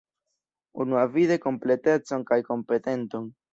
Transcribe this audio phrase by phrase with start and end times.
[0.85, 3.33] Unuavide kompletecon kaj kompetenton.